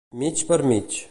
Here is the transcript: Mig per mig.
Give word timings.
Mig 0.21 0.45
per 0.47 0.63
mig. 0.63 0.99